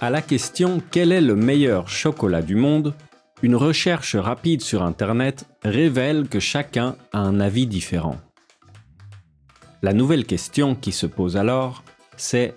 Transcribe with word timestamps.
À 0.00 0.10
la 0.10 0.22
question 0.22 0.80
quel 0.92 1.10
est 1.10 1.20
le 1.20 1.34
meilleur 1.34 1.88
chocolat 1.88 2.40
du 2.40 2.54
monde, 2.54 2.94
une 3.42 3.56
recherche 3.56 4.14
rapide 4.14 4.62
sur 4.62 4.84
Internet 4.84 5.46
révèle 5.64 6.28
que 6.28 6.38
chacun 6.38 6.94
a 7.12 7.18
un 7.18 7.40
avis 7.40 7.66
différent. 7.66 8.16
La 9.82 9.92
nouvelle 9.92 10.24
question 10.24 10.76
qui 10.76 10.92
se 10.92 11.06
pose 11.06 11.36
alors, 11.36 11.82
c'est 12.16 12.54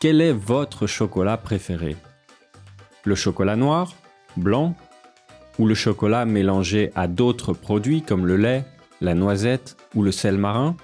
quel 0.00 0.20
est 0.20 0.32
votre 0.32 0.88
chocolat 0.88 1.36
préféré? 1.36 1.96
Le 3.04 3.14
chocolat 3.14 3.54
noir, 3.54 3.94
blanc 4.36 4.74
ou 5.60 5.68
le 5.68 5.74
chocolat 5.74 6.24
mélangé 6.24 6.90
à 6.96 7.06
d'autres 7.06 7.52
produits 7.52 8.02
comme 8.02 8.26
le 8.26 8.36
lait, 8.36 8.64
la 9.00 9.14
noisette 9.14 9.76
ou 9.94 10.02
le 10.02 10.10
sel 10.10 10.38
marin? 10.38 10.76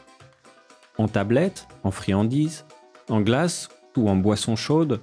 En 0.98 1.08
tablette, 1.08 1.66
en 1.82 1.90
friandise, 1.90 2.64
en 3.08 3.20
glace 3.22 3.70
ou 3.96 4.08
en 4.08 4.14
boisson 4.14 4.54
chaude? 4.54 5.00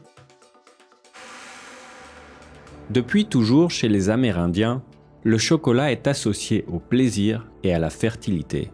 Depuis 2.94 3.26
toujours 3.26 3.72
chez 3.72 3.90
les 3.90 4.12
Amérindiens, 4.12 4.84
le 5.24 5.40
chocolat 5.40 5.92
est 5.92 6.06
associé 6.06 6.64
au 6.72 6.78
plaisir 6.78 7.48
et 7.64 7.74
à 7.74 7.80
la 7.80 7.90
fertilité. 7.90 8.70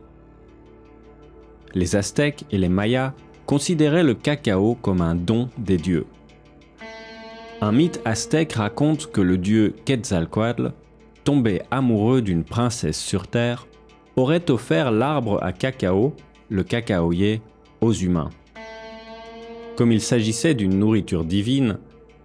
Les 1.74 1.96
Aztèques 1.96 2.44
et 2.52 2.58
les 2.58 2.68
Mayas 2.68 3.14
considéraient 3.46 4.04
le 4.04 4.16
cacao 4.16 4.76
comme 4.76 5.00
un 5.00 5.16
don 5.16 5.48
des 5.58 5.78
dieux. 5.78 6.06
Un 7.62 7.72
mythe 7.72 8.02
aztèque 8.04 8.52
raconte 8.52 9.10
que 9.10 9.22
le 9.22 9.38
dieu 9.38 9.74
Quetzalcoatl, 9.86 10.74
tombé 11.24 11.62
amoureux 11.72 12.22
d'une 12.22 12.44
princesse 12.44 13.00
sur 13.00 13.26
Terre, 13.26 13.68
aurait 14.18 14.52
offert 14.52 14.92
l'arbre 14.92 15.42
à 15.42 15.54
cacao, 15.54 16.14
le 16.50 16.64
cacaoyer, 16.64 17.42
aux 17.80 17.94
humains. 17.94 18.32
Comme 19.78 19.94
il 19.94 20.02
s'agissait 20.02 20.56
d'une 20.56 20.78
nourriture 20.78 21.24
divine, 21.24 21.78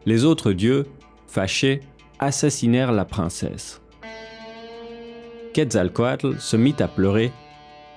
les 0.06 0.24
autres 0.24 0.52
dieux, 0.52 0.86
fâchés, 1.26 1.80
assassinèrent 2.18 2.92
la 2.92 3.04
princesse. 3.04 3.80
Quetzalcoatl 5.52 6.38
se 6.38 6.56
mit 6.56 6.76
à 6.80 6.88
pleurer, 6.88 7.32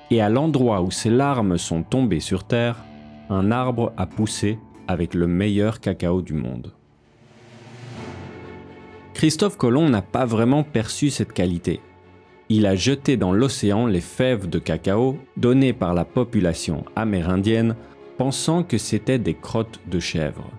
et 0.10 0.22
à 0.22 0.30
l'endroit 0.30 0.82
où 0.82 0.92
ses 0.92 1.10
larmes 1.10 1.58
sont 1.58 1.84
tombées 1.84 2.20
sur 2.20 2.44
terre, 2.46 2.78
un 3.30 3.52
arbre 3.52 3.92
a 3.98 4.06
poussé 4.06 4.58
avec 4.88 5.14
le 5.14 5.28
meilleur 5.28 5.82
cacao 5.82 6.22
du 6.22 6.34
monde. 6.34 6.72
Christophe 9.14 9.58
Colomb 9.58 9.90
n'a 9.90 10.02
pas 10.02 10.26
vraiment 10.26 10.64
perçu 10.64 11.10
cette 11.10 11.34
qualité 11.34 11.82
il 12.50 12.66
a 12.66 12.76
jeté 12.76 13.18
dans 13.18 13.34
l'océan 13.34 13.88
les 13.88 14.02
fèves 14.02 14.50
de 14.50 14.60
cacao 14.60 15.18
données 15.36 15.74
par 15.74 15.94
la 15.94 16.06
population 16.06 16.86
amérindienne 16.96 17.76
pensant 18.18 18.64
que 18.64 18.78
c'étaient 18.78 19.20
des 19.20 19.34
crottes 19.34 19.82
de 19.88 20.00
chèvre. 20.00 20.50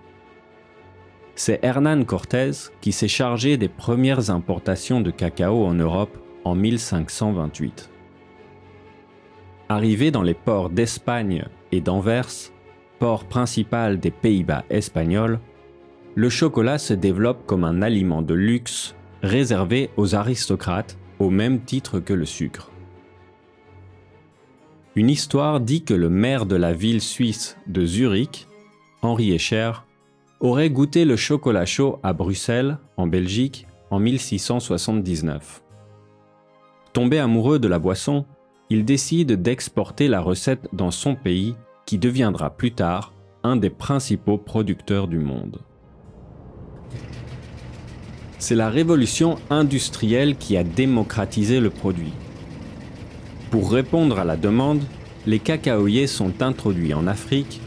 C'est 1.41 1.61
Hernán 1.63 2.03
Cortés 2.03 2.51
qui 2.81 2.91
s'est 2.91 3.07
chargé 3.07 3.55
des 3.55 3.69
premières 3.69 4.29
importations 4.29 4.99
de 4.99 5.09
cacao 5.09 5.63
en 5.63 5.73
Europe 5.73 6.17
en 6.43 6.53
1528. 6.53 7.89
Arrivé 9.69 10.11
dans 10.11 10.21
les 10.21 10.33
ports 10.33 10.69
d'Espagne 10.69 11.45
et 11.71 11.79
d'Anvers, 11.79 12.51
port 12.99 13.23
principal 13.23 14.01
des 14.01 14.11
Pays-Bas 14.11 14.65
espagnols, 14.69 15.39
le 16.13 16.27
chocolat 16.27 16.77
se 16.77 16.93
développe 16.93 17.45
comme 17.45 17.63
un 17.63 17.81
aliment 17.83 18.21
de 18.21 18.33
luxe 18.33 18.93
réservé 19.23 19.91
aux 19.95 20.15
aristocrates 20.15 20.97
au 21.19 21.29
même 21.29 21.61
titre 21.61 22.01
que 22.01 22.13
le 22.13 22.25
sucre. 22.25 22.69
Une 24.97 25.09
histoire 25.09 25.61
dit 25.61 25.85
que 25.85 25.93
le 25.93 26.09
maire 26.09 26.45
de 26.45 26.57
la 26.57 26.73
ville 26.73 26.99
suisse 26.99 27.55
de 27.65 27.85
Zurich, 27.85 28.45
Henri 29.01 29.31
Escher, 29.31 29.71
aurait 30.39 30.69
goûté 30.69 31.05
le 31.05 31.15
chocolat 31.15 31.65
chaud 31.65 31.99
à 32.03 32.13
Bruxelles, 32.13 32.77
en 32.97 33.07
Belgique, 33.07 33.67
en 33.91 33.99
1679. 33.99 35.63
Tombé 36.93 37.19
amoureux 37.19 37.59
de 37.59 37.67
la 37.67 37.79
boisson, 37.79 38.25
il 38.69 38.85
décide 38.85 39.41
d'exporter 39.41 40.07
la 40.07 40.21
recette 40.21 40.67
dans 40.73 40.91
son 40.91 41.15
pays 41.15 41.55
qui 41.85 41.97
deviendra 41.97 42.51
plus 42.51 42.71
tard 42.71 43.13
un 43.43 43.55
des 43.55 43.69
principaux 43.69 44.37
producteurs 44.37 45.07
du 45.07 45.19
monde 45.19 45.59
c'est 48.39 48.55
la 48.55 48.69
révolution 48.69 49.35
industrielle 49.49 50.37
qui 50.37 50.55
a 50.55 50.63
démocratisé 50.63 51.59
le 51.59 51.69
produit. 51.69 52.13
Pour 53.51 53.71
répondre 53.71 54.17
à 54.17 54.23
la 54.23 54.37
demande, 54.37 54.81
les 55.27 55.39
cacaoyers 55.39 56.07
sont 56.07 56.41
introduits 56.41 56.93
en 56.93 57.05
Afrique 57.05 57.61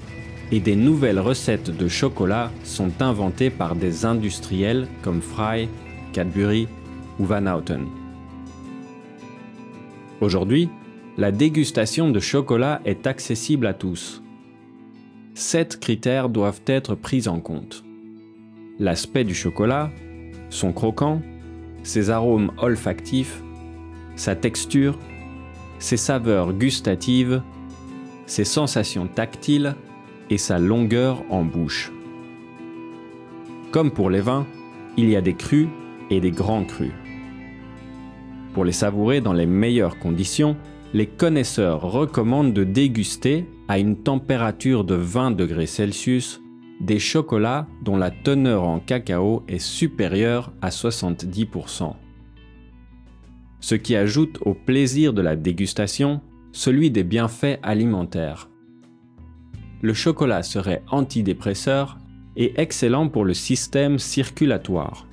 et 0.52 0.60
des 0.60 0.76
nouvelles 0.76 1.18
recettes 1.18 1.74
de 1.74 1.88
chocolat 1.88 2.52
sont 2.62 2.92
inventées 3.00 3.48
par 3.48 3.74
des 3.74 4.04
industriels 4.04 4.86
comme 5.00 5.22
Fry, 5.22 5.66
Cadbury 6.12 6.68
ou 7.18 7.24
Van 7.24 7.46
Houten. 7.46 7.86
Aujourd'hui, 10.20 10.68
la 11.16 11.32
dégustation 11.32 12.10
de 12.10 12.20
chocolat 12.20 12.82
est 12.84 13.06
accessible 13.06 13.66
à 13.66 13.72
tous. 13.72 14.22
Sept 15.34 15.80
critères 15.80 16.28
doivent 16.28 16.60
être 16.66 16.94
pris 16.94 17.28
en 17.28 17.40
compte. 17.40 17.82
L'aspect 18.78 19.24
du 19.24 19.34
chocolat, 19.34 19.90
son 20.50 20.72
croquant, 20.72 21.22
ses 21.82 22.10
arômes 22.10 22.52
olfactifs, 22.58 23.42
sa 24.16 24.36
texture, 24.36 24.98
ses 25.78 25.96
saveurs 25.96 26.52
gustatives, 26.52 27.42
ses 28.26 28.44
sensations 28.44 29.06
tactiles 29.06 29.74
et 30.32 30.38
sa 30.38 30.58
longueur 30.58 31.22
en 31.28 31.44
bouche. 31.44 31.92
Comme 33.70 33.90
pour 33.90 34.08
les 34.08 34.22
vins, 34.22 34.46
il 34.96 35.10
y 35.10 35.14
a 35.14 35.20
des 35.20 35.34
crus 35.34 35.68
et 36.08 36.20
des 36.20 36.30
grands 36.30 36.64
crus. 36.64 36.92
Pour 38.54 38.64
les 38.64 38.72
savourer 38.72 39.20
dans 39.20 39.34
les 39.34 39.44
meilleures 39.44 39.98
conditions, 39.98 40.56
les 40.94 41.06
connaisseurs 41.06 41.82
recommandent 41.82 42.54
de 42.54 42.64
déguster 42.64 43.46
à 43.68 43.78
une 43.78 43.96
température 43.96 44.84
de 44.84 44.94
20 44.94 45.32
degrés 45.32 45.66
Celsius 45.66 46.40
des 46.80 46.98
chocolats 46.98 47.66
dont 47.82 47.98
la 47.98 48.10
teneur 48.10 48.62
en 48.62 48.80
cacao 48.80 49.44
est 49.48 49.58
supérieure 49.58 50.50
à 50.62 50.70
70%. 50.70 51.92
Ce 53.60 53.74
qui 53.74 53.96
ajoute 53.96 54.38
au 54.46 54.54
plaisir 54.54 55.12
de 55.12 55.20
la 55.20 55.36
dégustation 55.36 56.22
celui 56.52 56.90
des 56.90 57.04
bienfaits 57.04 57.58
alimentaires. 57.62 58.48
Le 59.82 59.94
chocolat 59.94 60.42
serait 60.42 60.82
antidépresseur 60.90 61.98
et 62.36 62.54
excellent 62.56 63.08
pour 63.08 63.24
le 63.24 63.34
système 63.34 63.98
circulatoire. 63.98 65.06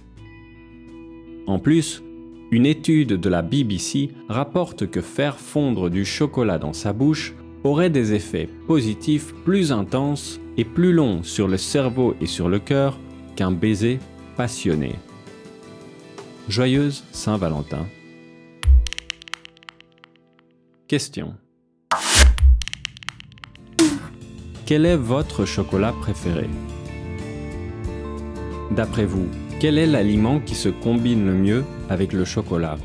En 1.47 1.57
plus, 1.59 2.03
une 2.52 2.66
étude 2.66 3.13
de 3.13 3.29
la 3.29 3.41
BBC 3.41 4.12
rapporte 4.28 4.90
que 4.90 5.02
faire 5.02 5.40
fondre 5.40 5.90
du 5.90 6.06
chocolat 6.06 6.59
dans 6.59 6.74
sa 6.74 6.94
bouche 6.94 7.34
aurait 7.63 7.90
des 7.90 8.13
effets 8.13 8.47
positifs 8.68 9.34
plus 9.44 9.72
intenses 9.72 10.40
et 10.56 10.66
plus 10.66 10.94
longs 10.94 11.24
sur 11.24 11.47
le 11.47 11.58
cerveau 11.58 12.16
et 12.22 12.28
sur 12.28 12.47
le 12.47 12.59
cœur 12.59 12.97
qu'un 13.35 13.52
baiser 13.52 14.00
passionné. 14.38 14.96
Joyeuse 16.47 17.03
Saint-Valentin. 17.12 17.85
Question. 20.88 21.35
Quel 24.69 24.85
est 24.85 24.97
votre 24.97 25.46
chocolat 25.46 25.96
préféré? 26.00 26.47
D'après 28.69 29.06
vous, 29.06 29.28
quel 29.59 29.80
est 29.80 29.88
l'aliment 29.88 30.40
qui 30.40 30.53
se 30.53 30.69
combine 30.69 31.25
le 31.25 31.34
mieux 31.34 31.63
avec 31.90 32.13
le 32.13 32.24
chocolat? 32.24 32.78